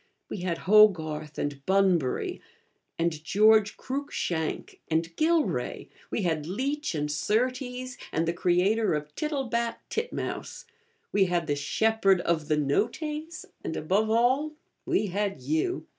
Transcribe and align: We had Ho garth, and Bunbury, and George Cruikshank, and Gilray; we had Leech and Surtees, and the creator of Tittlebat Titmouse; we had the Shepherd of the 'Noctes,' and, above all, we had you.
We 0.29 0.37
had 0.39 0.57
Ho 0.65 0.87
garth, 0.87 1.37
and 1.37 1.63
Bunbury, 1.67 2.41
and 2.97 3.23
George 3.23 3.77
Cruikshank, 3.77 4.79
and 4.87 5.15
Gilray; 5.15 5.89
we 6.09 6.23
had 6.23 6.47
Leech 6.47 6.95
and 6.95 7.07
Surtees, 7.11 7.99
and 8.11 8.27
the 8.27 8.33
creator 8.33 8.95
of 8.95 9.13
Tittlebat 9.13 9.75
Titmouse; 9.91 10.65
we 11.11 11.25
had 11.25 11.45
the 11.45 11.55
Shepherd 11.55 12.19
of 12.21 12.47
the 12.47 12.57
'Noctes,' 12.57 13.45
and, 13.63 13.77
above 13.77 14.09
all, 14.09 14.53
we 14.87 15.05
had 15.05 15.39
you. 15.39 15.85